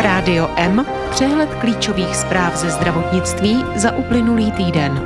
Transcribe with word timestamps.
Rádio 0.00 0.50
M, 0.56 0.86
přehled 1.10 1.54
klíčových 1.54 2.16
zpráv 2.16 2.56
ze 2.56 2.70
zdravotnictví 2.70 3.64
za 3.76 3.96
uplynulý 3.96 4.52
týden. 4.52 5.02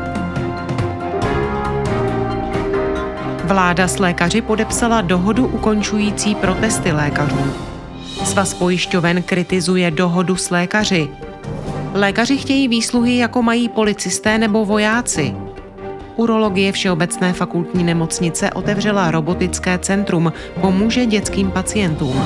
Vláda 3.45 3.89
s 3.89 3.99
lékaři 3.99 4.41
podepsala 4.41 5.01
dohodu 5.01 5.47
ukončující 5.47 6.35
protesty 6.35 6.93
lékařů. 6.93 7.53
Svaz 8.25 8.55
pojišťoven 8.55 9.23
kritizuje 9.23 9.91
dohodu 9.91 10.37
s 10.37 10.51
lékaři. 10.51 11.09
Lékaři 11.95 12.39
chtějí 12.39 12.69
výsluhy, 12.69 13.17
jako 13.17 13.43
mají 13.43 13.69
policisté 13.69 14.39
nebo 14.39 14.65
vojáci. 14.65 15.35
Urologie 16.17 16.73
Všeobecné 16.73 17.33
fakultní 17.33 17.85
nemocnice 17.85 18.51
otevřela 18.51 19.11
robotické 19.11 19.79
centrum, 19.79 20.33
pomůže 20.61 21.07
dětským 21.07 21.51
pacientům. 21.51 22.25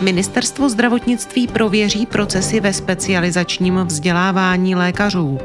Ministerstvo 0.00 0.68
zdravotnictví 0.68 1.46
prověří 1.46 2.06
procesy 2.06 2.60
ve 2.60 2.72
specializačním 2.72 3.74
vzdělávání 3.84 4.74
lékařů. 4.74 5.38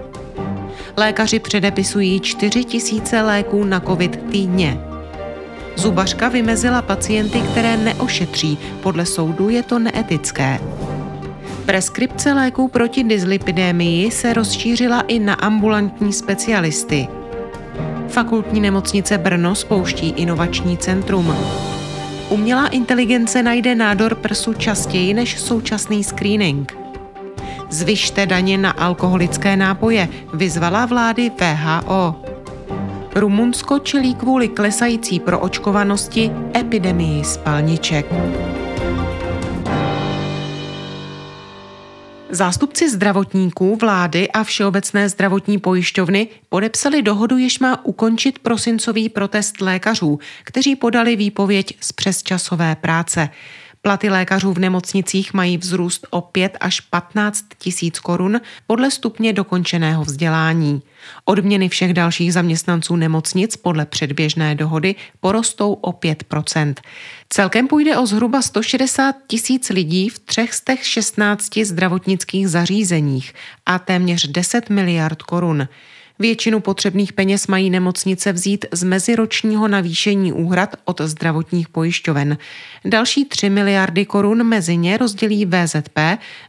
Lékaři 0.98 1.40
předepisují 1.40 2.20
4 2.20 2.64
tisíce 2.64 3.22
léků 3.22 3.64
na 3.64 3.80
COVID 3.80 4.20
týdně. 4.32 4.80
Zubařka 5.76 6.30
vymezila 6.30 6.82
pacienty, 6.82 7.42
které 7.42 7.78
neošetří. 7.78 8.58
Podle 8.84 9.06
soudu 9.06 9.50
je 9.50 9.64
to 9.64 9.80
neetické. 9.80 10.60
Preskripce 11.66 12.34
léků 12.34 12.68
proti 12.68 13.04
dyslipidémii 13.04 14.12
se 14.12 14.34
rozšířila 14.34 15.02
i 15.02 15.20
na 15.20 15.34
ambulantní 15.34 16.14
specialisty. 16.14 17.08
Fakultní 18.08 18.62
nemocnice 18.62 19.18
Brno 19.18 19.56
spouští 19.56 20.10
inovační 20.10 20.78
centrum. 20.78 21.36
Umělá 22.30 22.68
inteligence 22.68 23.44
najde 23.44 23.76
nádor 23.76 24.16
prsu 24.16 24.54
častěji 24.54 25.14
než 25.14 25.40
současný 25.40 26.04
screening. 26.04 26.78
Zvyšte 27.70 28.26
daně 28.26 28.58
na 28.58 28.72
alkoholické 28.72 29.56
nápoje, 29.56 30.08
vyzvala 30.34 30.86
vlády 30.86 31.32
VHO. 31.42 32.16
Rumunsko 33.16 33.80
čelí 33.80 34.16
kvůli 34.16 34.48
klesající 34.48 35.20
proočkovanosti 35.20 36.32
epidemii 36.56 37.24
spalniček. 37.24 38.06
Zástupci 42.32 42.90
zdravotníků, 42.90 43.76
vlády 43.76 44.32
a 44.32 44.44
Všeobecné 44.44 45.10
zdravotní 45.10 45.58
pojišťovny 45.58 46.28
podepsali 46.50 47.02
dohodu, 47.02 47.38
jež 47.38 47.60
má 47.60 47.86
ukončit 47.86 48.40
prosincový 48.40 49.10
protest 49.10 49.62
lékařů, 49.62 50.20
kteří 50.44 50.76
podali 50.76 51.16
výpověď 51.16 51.78
z 51.82 51.92
přesčasové 51.92 52.76
práce. 52.76 53.30
Platy 53.82 54.10
lékařů 54.10 54.54
v 54.54 54.60
nemocnicích 54.60 55.34
mají 55.34 55.58
vzrůst 55.58 56.08
o 56.10 56.22
5 56.22 56.58
až 56.60 56.80
15 56.80 57.46
tisíc 57.58 58.00
korun 58.00 58.42
podle 58.68 58.92
stupně 58.92 59.34
dokončeného 59.34 60.04
vzdělání. 60.04 60.82
Odměny 61.26 61.70
všech 61.70 61.94
dalších 61.94 62.34
zaměstnanců 62.34 62.96
nemocnic 62.96 63.56
podle 63.56 63.86
předběžné 63.86 64.56
dohody 64.56 64.96
porostou 65.20 65.74
o 65.74 65.92
5% 65.92 66.74
Celkem 67.30 67.68
půjde 67.68 67.98
o 67.98 68.06
zhruba 68.06 68.42
160 68.42 69.16
tisíc 69.28 69.70
lidí 69.70 70.10
v 70.10 70.20
316 70.20 71.58
zdravotnických 71.58 72.50
zařízeních 72.50 73.34
a 73.66 73.80
téměř 73.80 74.28
10 74.28 74.70
miliard 74.70 75.22
korun. 75.22 75.68
Většinu 76.22 76.60
potřebných 76.60 77.14
peněz 77.14 77.48
mají 77.48 77.70
nemocnice 77.70 78.34
vzít 78.34 78.66
z 78.72 78.84
meziročního 78.84 79.68
navýšení 79.68 80.34
úhrad 80.34 80.76
od 80.86 81.02
zdravotních 81.02 81.70
pojišťoven. 81.70 82.38
Další 82.86 83.26
3 83.26 83.50
miliardy 83.50 84.06
korun 84.06 84.44
mezi 84.44 84.78
ně 84.78 84.98
rozdělí 84.98 85.46
VZP 85.46 86.00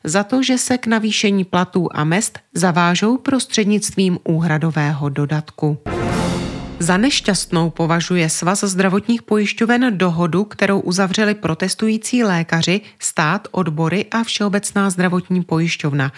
za 0.04 0.24
to, 0.24 0.42
že 0.42 0.58
se 0.58 0.78
k 0.78 0.86
navýšení 0.86 1.44
platů 1.44 1.88
a 1.92 2.04
mest 2.04 2.38
zavážou 2.54 3.18
prostřednictvím 3.18 4.18
úhradového 4.24 5.08
dodatku. 5.08 5.78
Za 6.80 6.96
nešťastnou 6.96 7.70
považuje 7.70 8.24
Svaz 8.24 8.64
zdravotních 8.64 9.22
pojišťoven 9.22 9.98
dohodu, 9.98 10.44
kterou 10.44 10.80
uzavřeli 10.80 11.34
protestující 11.34 12.24
lékaři, 12.24 12.80
stát, 12.98 13.48
odbory 13.50 14.06
a 14.10 14.24
Všeobecná 14.24 14.90
zdravotní 14.90 15.44
pojišťovna. 15.44 16.12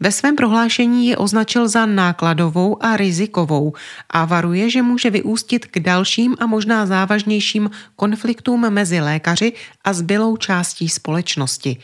Ve 0.00 0.12
svém 0.12 0.36
prohlášení 0.36 1.06
ji 1.06 1.16
označil 1.16 1.68
za 1.68 1.86
nákladovou 1.86 2.82
a 2.82 2.96
rizikovou 2.96 3.72
a 4.10 4.24
varuje, 4.24 4.70
že 4.70 4.82
může 4.82 5.10
vyústit 5.10 5.66
k 5.66 5.78
dalším 5.80 6.36
a 6.40 6.46
možná 6.46 6.86
závažnějším 6.86 7.70
konfliktům 7.96 8.70
mezi 8.70 9.00
lékaři 9.00 9.52
a 9.84 9.92
zbylou 9.92 10.36
částí 10.36 10.88
společnosti. 10.88 11.76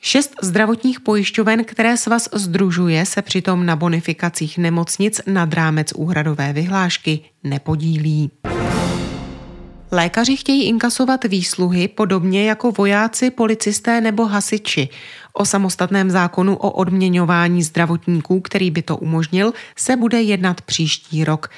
Šest 0.00 0.34
zdravotních 0.42 1.00
pojišťoven, 1.00 1.64
které 1.64 1.96
svaz 1.96 2.28
združuje, 2.32 3.06
se 3.06 3.22
přitom 3.22 3.66
na 3.66 3.76
bonifikacích 3.76 4.58
nemocnic 4.58 5.20
nad 5.26 5.54
rámec 5.54 5.92
úhradové 5.92 6.52
vyhlášky 6.52 7.20
nepodílí. 7.44 8.30
Lékaři 9.90 10.36
chtějí 10.36 10.64
inkasovat 10.64 11.24
výsluhy 11.24 11.88
podobně 11.88 12.48
jako 12.48 12.72
vojáci, 12.72 13.30
policisté 13.30 14.00
nebo 14.00 14.26
hasiči. 14.26 14.88
O 15.32 15.44
samostatném 15.44 16.10
zákonu 16.10 16.56
o 16.56 16.70
odměňování 16.70 17.62
zdravotníků, 17.62 18.40
který 18.40 18.70
by 18.70 18.82
to 18.82 18.96
umožnil, 18.96 19.52
se 19.76 19.96
bude 19.96 20.22
jednat 20.22 20.60
příští 20.60 21.24
rok. 21.24 21.50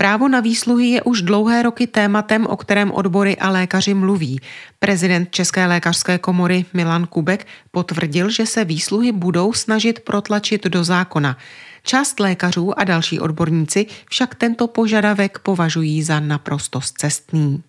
Právo 0.00 0.28
na 0.28 0.40
výsluhy 0.40 0.86
je 0.88 1.02
už 1.02 1.22
dlouhé 1.22 1.62
roky 1.62 1.86
tématem, 1.86 2.46
o 2.46 2.56
kterém 2.56 2.90
odbory 2.90 3.36
a 3.36 3.50
lékaři 3.50 3.94
mluví. 3.94 4.40
Prezident 4.78 5.30
České 5.30 5.66
lékařské 5.66 6.18
komory 6.18 6.64
Milan 6.74 7.06
Kubek 7.06 7.46
potvrdil, 7.70 8.30
že 8.30 8.46
se 8.46 8.64
výsluhy 8.64 9.12
budou 9.12 9.52
snažit 9.52 10.00
protlačit 10.00 10.66
do 10.66 10.84
zákona. 10.84 11.36
Část 11.82 12.20
lékařů 12.20 12.78
a 12.78 12.84
další 12.84 13.20
odborníci 13.20 13.86
však 14.10 14.34
tento 14.34 14.66
požadavek 14.66 15.38
považují 15.38 16.02
za 16.02 16.20
naprosto 16.20 16.80
zcestný. 16.80 17.62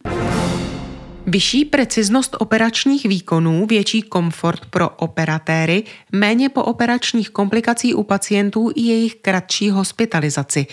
Vyšší 1.26 1.66
preciznost 1.66 2.36
operačních 2.40 3.06
výkonů, 3.06 3.66
větší 3.66 4.02
komfort 4.02 4.66
pro 4.66 4.90
operatéry, 4.90 5.84
méně 6.12 6.50
pooperačních 6.50 7.30
komplikací 7.30 7.94
u 7.94 8.04
pacientů 8.04 8.72
i 8.76 8.82
jejich 8.82 9.16
kratší 9.16 9.70
hospitalizaci. 9.70 10.68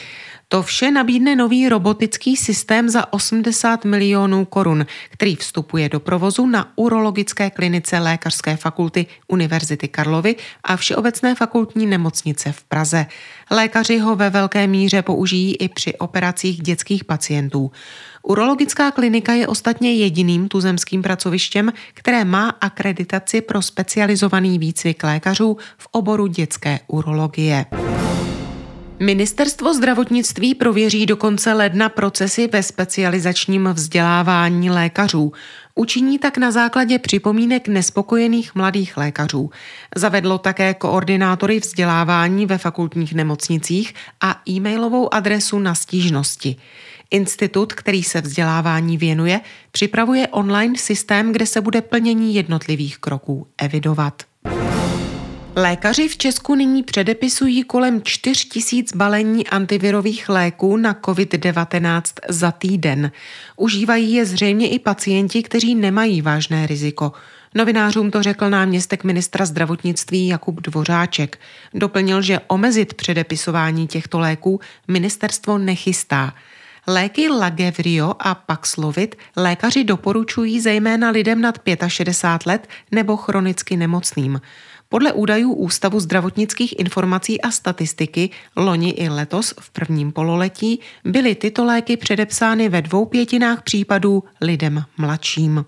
To 0.48 0.62
vše 0.62 0.90
nabídne 0.90 1.36
nový 1.36 1.68
robotický 1.68 2.36
systém 2.36 2.88
za 2.88 3.12
80 3.12 3.84
milionů 3.84 4.44
korun, 4.44 4.86
který 5.10 5.36
vstupuje 5.36 5.88
do 5.88 6.00
provozu 6.00 6.46
na 6.46 6.72
urologické 6.76 7.50
klinice 7.50 7.98
Lékařské 7.98 8.56
fakulty 8.56 9.06
Univerzity 9.28 9.88
Karlovy 9.88 10.36
a 10.64 10.76
Všeobecné 10.76 11.34
fakultní 11.34 11.86
nemocnice 11.86 12.52
v 12.52 12.64
Praze. 12.64 13.06
Lékaři 13.50 13.98
ho 13.98 14.16
ve 14.16 14.30
velké 14.30 14.66
míře 14.66 15.02
použijí 15.02 15.56
i 15.56 15.68
při 15.68 15.94
operacích 15.94 16.62
dětských 16.62 17.04
pacientů. 17.04 17.70
Urologická 18.22 18.90
klinika 18.90 19.32
je 19.32 19.46
ostatně 19.48 19.94
jediným 19.94 20.48
tuzemským 20.48 21.02
pracovištěm, 21.02 21.72
které 21.94 22.24
má 22.24 22.48
akreditaci 22.48 23.40
pro 23.40 23.62
specializovaný 23.62 24.58
výcvik 24.58 25.04
lékařů 25.04 25.56
v 25.78 25.88
oboru 25.92 26.26
dětské 26.26 26.80
urologie. 26.86 27.66
Ministerstvo 29.00 29.74
zdravotnictví 29.74 30.54
prověří 30.54 31.06
do 31.06 31.16
konce 31.16 31.52
ledna 31.52 31.88
procesy 31.88 32.48
ve 32.52 32.62
specializačním 32.62 33.68
vzdělávání 33.72 34.70
lékařů. 34.70 35.32
Učiní 35.74 36.18
tak 36.18 36.38
na 36.38 36.50
základě 36.50 36.98
připomínek 36.98 37.68
nespokojených 37.68 38.54
mladých 38.54 38.96
lékařů. 38.96 39.50
Zavedlo 39.96 40.38
také 40.38 40.74
koordinátory 40.74 41.60
vzdělávání 41.60 42.46
ve 42.46 42.58
fakultních 42.58 43.14
nemocnicích 43.14 43.94
a 44.20 44.42
e-mailovou 44.48 45.14
adresu 45.14 45.58
na 45.58 45.74
stížnosti. 45.74 46.56
Institut, 47.10 47.72
který 47.72 48.02
se 48.02 48.20
vzdělávání 48.20 48.98
věnuje, 48.98 49.40
připravuje 49.70 50.28
online 50.28 50.78
systém, 50.78 51.32
kde 51.32 51.46
se 51.46 51.60
bude 51.60 51.80
plnění 51.80 52.34
jednotlivých 52.34 52.98
kroků 52.98 53.46
evidovat. 53.58 54.22
Lékaři 55.58 56.08
v 56.08 56.16
Česku 56.16 56.54
nyní 56.54 56.82
předepisují 56.82 57.62
kolem 57.62 58.02
4 58.02 58.48
tisíc 58.48 58.96
balení 58.96 59.48
antivirových 59.48 60.28
léků 60.28 60.76
na 60.76 60.94
COVID-19 60.94 62.02
za 62.28 62.50
týden. 62.50 63.10
Užívají 63.56 64.12
je 64.12 64.26
zřejmě 64.26 64.68
i 64.68 64.78
pacienti, 64.78 65.42
kteří 65.42 65.74
nemají 65.74 66.22
vážné 66.22 66.66
riziko. 66.66 67.12
Novinářům 67.54 68.10
to 68.10 68.22
řekl 68.22 68.50
náměstek 68.50 69.04
ministra 69.04 69.46
zdravotnictví 69.46 70.26
Jakub 70.26 70.60
Dvořáček. 70.60 71.38
Doplnil, 71.74 72.22
že 72.22 72.40
omezit 72.46 72.94
předepisování 72.94 73.86
těchto 73.86 74.18
léků 74.18 74.60
ministerstvo 74.88 75.58
nechystá. 75.58 76.34
Léky 76.86 77.28
Lagevrio 77.28 78.14
a 78.18 78.34
Paxlovid 78.34 79.16
lékaři 79.36 79.84
doporučují 79.84 80.60
zejména 80.60 81.10
lidem 81.10 81.40
nad 81.40 81.58
65 81.86 82.50
let 82.50 82.68
nebo 82.90 83.16
chronicky 83.16 83.76
nemocným. 83.76 84.40
Podle 84.88 85.12
údajů 85.12 85.52
Ústavu 85.52 86.00
zdravotnických 86.00 86.80
informací 86.80 87.40
a 87.40 87.50
statistiky 87.50 88.30
loni 88.56 88.90
i 88.90 89.08
letos 89.08 89.54
v 89.60 89.70
prvním 89.70 90.12
pololetí 90.12 90.80
byly 91.04 91.34
tyto 91.34 91.64
léky 91.64 91.96
předepsány 91.96 92.68
ve 92.68 92.82
dvou 92.82 93.04
pětinách 93.04 93.62
případů 93.62 94.24
lidem 94.40 94.84
mladším. 94.98 95.64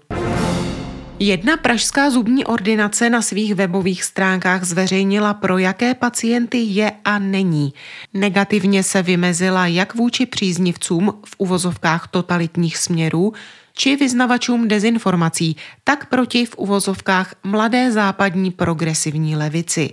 Jedna 1.20 1.56
pražská 1.56 2.10
zubní 2.10 2.44
ordinace 2.44 3.10
na 3.10 3.22
svých 3.22 3.54
webových 3.54 4.04
stránkách 4.04 4.64
zveřejnila, 4.64 5.34
pro 5.34 5.58
jaké 5.58 5.94
pacienty 5.94 6.58
je 6.58 6.92
a 7.04 7.18
není. 7.18 7.74
Negativně 8.14 8.82
se 8.82 9.02
vymezila 9.02 9.66
jak 9.66 9.94
vůči 9.94 10.26
příznivcům 10.26 11.12
v 11.26 11.34
uvozovkách 11.38 12.08
totalitních 12.08 12.76
směrů, 12.76 13.32
či 13.78 13.96
vyznavačům 13.96 14.68
dezinformací, 14.68 15.56
tak 15.84 16.06
proti 16.06 16.46
v 16.46 16.54
uvozovkách 16.58 17.34
mladé 17.44 17.92
západní 17.92 18.50
progresivní 18.50 19.36
levici. 19.36 19.90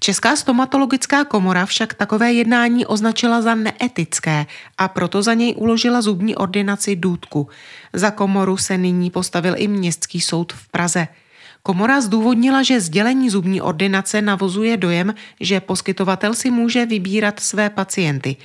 Česká 0.00 0.36
stomatologická 0.36 1.24
komora 1.24 1.66
však 1.66 1.94
takové 1.94 2.32
jednání 2.32 2.86
označila 2.86 3.42
za 3.42 3.54
neetické 3.54 4.46
a 4.78 4.88
proto 4.88 5.22
za 5.22 5.34
něj 5.34 5.54
uložila 5.56 6.02
zubní 6.02 6.36
ordinaci 6.36 6.96
důdku. 6.96 7.48
Za 7.92 8.10
komoru 8.10 8.56
se 8.56 8.78
nyní 8.78 9.10
postavil 9.10 9.54
i 9.56 9.68
městský 9.68 10.20
soud 10.20 10.52
v 10.52 10.68
Praze. 10.68 11.08
Komora 11.62 12.00
zdůvodnila, 12.00 12.62
že 12.62 12.80
sdělení 12.80 13.30
zubní 13.30 13.60
ordinace 13.60 14.22
navozuje 14.22 14.76
dojem, 14.76 15.14
že 15.40 15.60
poskytovatel 15.60 16.34
si 16.34 16.50
může 16.50 16.86
vybírat 16.86 17.40
své 17.40 17.70
pacienty. 17.70 18.36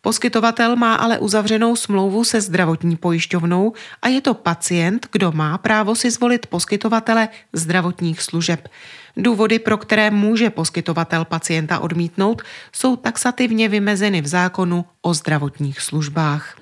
Poskytovatel 0.00 0.76
má 0.76 0.94
ale 0.94 1.18
uzavřenou 1.18 1.76
smlouvu 1.76 2.24
se 2.24 2.40
zdravotní 2.40 2.96
pojišťovnou 2.96 3.72
a 4.02 4.08
je 4.08 4.20
to 4.20 4.34
pacient, 4.34 5.06
kdo 5.12 5.32
má 5.32 5.58
právo 5.58 5.94
si 5.94 6.10
zvolit 6.10 6.46
poskytovatele 6.46 7.28
zdravotních 7.52 8.22
služeb. 8.22 8.68
Důvody, 9.16 9.58
pro 9.58 9.76
které 9.76 10.10
může 10.10 10.50
poskytovatel 10.50 11.24
pacienta 11.24 11.78
odmítnout, 11.78 12.42
jsou 12.72 12.96
taxativně 12.96 13.68
vymezeny 13.68 14.22
v 14.22 14.26
zákonu 14.26 14.84
o 15.02 15.14
zdravotních 15.14 15.80
službách. 15.80 16.56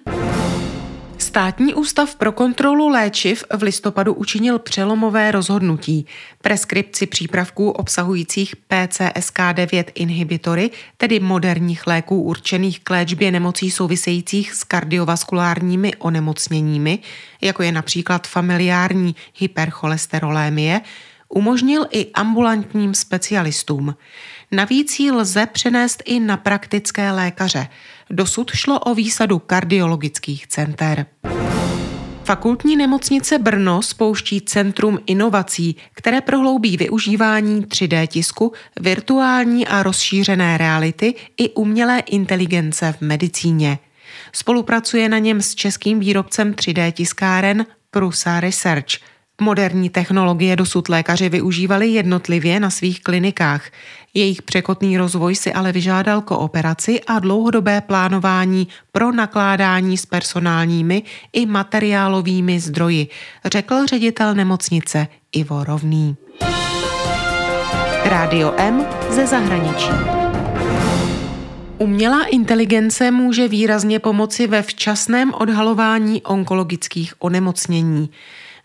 Státní 1.39 1.75
ústav 1.75 2.15
pro 2.15 2.33
kontrolu 2.33 2.89
léčiv 2.89 3.45
v 3.57 3.63
listopadu 3.63 4.15
učinil 4.15 4.59
přelomové 4.59 5.31
rozhodnutí. 5.31 6.07
Preskripci 6.43 7.07
přípravků 7.07 7.71
obsahujících 7.71 8.55
PCSK9 8.71 9.85
inhibitory, 9.95 10.71
tedy 10.97 11.21
moderních 11.21 11.87
léků 11.87 12.23
určených 12.23 12.81
k 12.81 12.91
léčbě 12.91 13.31
nemocí 13.31 13.71
souvisejících 13.71 14.53
s 14.53 14.65
kardiovaskulárními 14.65 15.97
onemocněními, 15.97 16.99
jako 17.41 17.63
je 17.63 17.73
například 17.73 18.27
familiární 18.27 19.17
hypercholesterolémie, 19.39 20.81
umožnil 21.29 21.87
i 21.91 22.13
ambulantním 22.13 22.95
specialistům. 22.95 23.95
Navíc 24.53 25.01
ji 25.01 25.11
lze 25.11 25.47
přenést 25.47 26.03
i 26.05 26.21
na 26.21 26.37
praktické 26.37 27.13
lékaře. 27.13 27.69
Dosud 28.11 28.51
šlo 28.51 28.81
o 28.81 28.95
výsadu 28.95 29.39
kardiologických 29.39 30.47
center. 30.47 31.07
Fakultní 32.25 32.77
nemocnice 32.77 33.39
Brno 33.39 33.83
spouští 33.83 34.41
Centrum 34.41 34.99
inovací, 35.07 35.77
které 35.93 36.21
prohloubí 36.21 36.77
využívání 36.77 37.63
3D 37.63 38.07
tisku, 38.07 38.53
virtuální 38.81 39.67
a 39.67 39.83
rozšířené 39.83 40.59
reality 40.59 41.15
i 41.37 41.51
umělé 41.51 41.99
inteligence 41.99 42.95
v 42.99 43.01
medicíně. 43.01 43.79
Spolupracuje 44.33 45.09
na 45.09 45.19
něm 45.19 45.43
s 45.43 45.55
českým 45.55 46.01
výrobcem 46.01 46.53
3D 46.53 46.93
tiskáren 46.93 47.67
Prusa 47.91 48.41
Research– 48.41 48.89
Moderní 49.41 49.91
technologie 49.91 50.57
dosud 50.57 50.89
lékaři 50.89 51.29
využívali 51.29 51.89
jednotlivě 51.89 52.61
na 52.61 52.71
svých 52.71 53.01
klinikách. 53.01 53.71
Jejich 54.15 54.43
překotný 54.43 54.99
rozvoj 54.99 55.35
si 55.35 55.53
ale 55.53 55.73
vyžádal 55.73 56.21
kooperaci 56.21 57.01
a 57.07 57.19
dlouhodobé 57.19 57.81
plánování 57.81 58.69
pro 58.93 59.13
nakládání 59.13 59.97
s 59.97 60.07
personálními 60.07 61.03
i 61.33 61.47
materiálovými 61.47 62.61
zdroji, 62.61 63.09
řekl 63.45 63.87
ředitel 63.87 64.35
nemocnice 64.35 65.07
Ivo 65.33 65.65
Rovný. 65.65 66.17
Rádio 68.05 68.55
M 68.57 68.87
ze 69.11 69.27
zahraničí. 69.27 69.91
Umělá 71.79 72.25
inteligence 72.25 73.11
může 73.11 73.49
výrazně 73.49 73.99
pomoci 73.99 74.47
ve 74.47 74.63
včasném 74.63 75.35
odhalování 75.35 76.23
onkologických 76.23 77.15
onemocnění. 77.19 78.11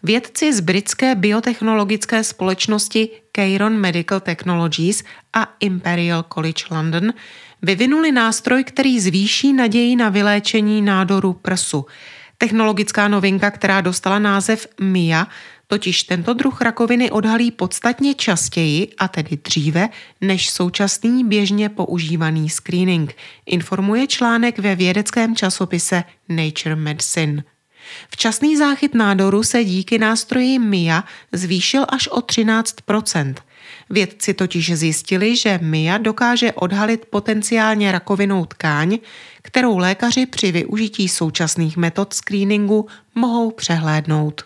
Vědci 0.06 0.54
z 0.54 0.60
britské 0.60 1.16
biotechnologické 1.16 2.24
společnosti 2.24 3.10
Chiron 3.38 3.78
Medical 3.78 4.20
Technologies 4.20 5.04
a 5.34 5.56
Imperial 5.60 6.26
College 6.34 6.64
London 6.72 7.14
vyvinuli 7.62 8.12
nástroj, 8.12 8.64
který 8.64 9.00
zvýší 9.00 9.54
naději 9.54 9.96
na 9.96 10.10
vyléčení 10.10 10.82
nádoru 10.82 11.34
prsu. 11.34 11.86
Technologická 12.38 13.08
novinka, 13.08 13.52
která 13.52 13.82
dostala 13.82 14.20
název 14.20 14.68
MIA, 14.82 15.28
totiž 15.68 16.04
tento 16.04 16.34
druh 16.34 16.62
rakoviny 16.62 17.12
odhalí 17.12 17.52
podstatně 17.52 18.14
častěji 18.14 18.88
a 18.98 19.08
tedy 19.08 19.38
dříve 19.44 19.90
než 20.22 20.50
současný 20.50 21.24
běžně 21.24 21.70
používaný 21.70 22.50
screening, 22.50 23.16
informuje 23.46 24.08
článek 24.08 24.60
ve 24.60 24.76
vědeckém 24.76 25.36
časopise 25.36 26.04
Nature 26.30 26.76
Medicine. 26.76 27.44
Včasný 28.10 28.58
záchyt 28.58 28.96
nádoru 28.96 29.44
se 29.44 29.64
díky 29.64 29.98
nástroji 29.98 30.60
MIA 30.60 31.04
zvýšil 31.32 31.86
až 31.90 32.08
o 32.08 32.20
13% 32.20 33.36
Vědci 33.90 34.34
totiž 34.34 34.78
zjistili, 34.78 35.36
že 35.36 35.60
MIA 35.62 35.98
dokáže 35.98 36.52
odhalit 36.52 37.06
potenciálně 37.06 37.92
rakovinou 37.92 38.46
tkáň, 38.46 38.98
kterou 39.42 39.78
lékaři 39.78 40.26
při 40.26 40.52
využití 40.52 41.10
současných 41.10 41.78
metod 41.78 42.14
screeningu 42.14 42.88
mohou 43.16 43.52
přehlédnout. 43.52 44.44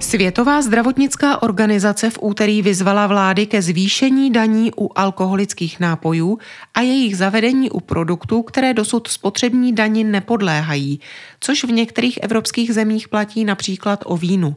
Světová 0.00 0.62
zdravotnická 0.62 1.42
organizace 1.42 2.10
v 2.10 2.18
úterý 2.20 2.62
vyzvala 2.62 3.06
vlády 3.06 3.46
ke 3.46 3.62
zvýšení 3.62 4.32
daní 4.32 4.72
u 4.78 4.90
alkoholických 4.94 5.80
nápojů 5.80 6.38
a 6.74 6.80
jejich 6.80 7.16
zavedení 7.16 7.70
u 7.70 7.80
produktů, 7.80 8.42
které 8.42 8.74
dosud 8.74 9.08
spotřební 9.08 9.72
dani 9.72 10.04
nepodléhají, 10.04 11.00
což 11.40 11.64
v 11.64 11.72
některých 11.72 12.18
evropských 12.22 12.74
zemích 12.74 13.08
platí 13.08 13.44
například 13.44 14.00
o 14.06 14.16
vínu. 14.16 14.56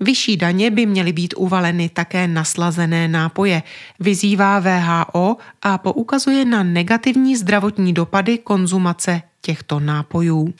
Vyšší 0.00 0.36
daně 0.36 0.70
by 0.70 0.86
měly 0.86 1.12
být 1.12 1.34
uvaleny 1.36 1.88
také 1.88 2.28
na 2.28 2.44
slazené 2.44 3.08
nápoje, 3.08 3.62
vyzývá 4.00 4.60
VHO 4.60 5.36
a 5.62 5.78
poukazuje 5.78 6.44
na 6.44 6.62
negativní 6.62 7.36
zdravotní 7.36 7.92
dopady 7.92 8.38
konzumace 8.38 9.22
těchto 9.40 9.80
nápojů. 9.80 10.54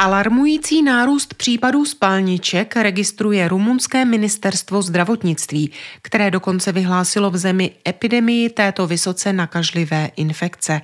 Alarmující 0.00 0.82
nárůst 0.82 1.34
případů 1.34 1.84
spalniček 1.84 2.76
registruje 2.76 3.48
rumunské 3.48 4.04
ministerstvo 4.04 4.82
zdravotnictví, 4.82 5.70
které 6.02 6.30
dokonce 6.30 6.72
vyhlásilo 6.72 7.30
v 7.30 7.36
zemi 7.36 7.70
epidemii 7.88 8.50
této 8.50 8.86
vysoce 8.86 9.32
nakažlivé 9.32 10.10
infekce. 10.16 10.80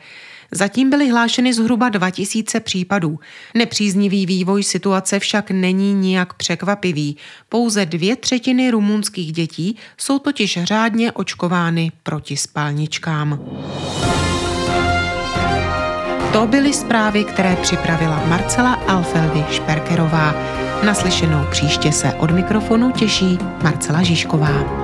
Zatím 0.50 0.90
byly 0.90 1.08
hlášeny 1.08 1.54
zhruba 1.54 1.88
2000 1.88 2.60
případů. 2.60 3.18
Nepříznivý 3.54 4.26
vývoj 4.26 4.62
situace 4.62 5.18
však 5.18 5.50
není 5.50 5.94
nijak 5.94 6.34
překvapivý. 6.34 7.16
Pouze 7.48 7.86
dvě 7.86 8.16
třetiny 8.16 8.70
rumunských 8.70 9.32
dětí 9.32 9.76
jsou 9.98 10.18
totiž 10.18 10.58
řádně 10.62 11.12
očkovány 11.12 11.92
proti 12.02 12.36
spálničkám. 12.36 13.40
To 16.34 16.46
byly 16.46 16.72
zprávy, 16.72 17.24
které 17.24 17.56
připravila 17.56 18.22
Marcela 18.26 18.72
Alfeldy 18.72 19.44
Šperkerová. 19.50 20.34
Naslyšenou 20.84 21.44
příště 21.50 21.92
se 21.92 22.14
od 22.14 22.30
mikrofonu 22.30 22.90
těší 22.90 23.38
Marcela 23.62 24.02
Žižková. 24.02 24.83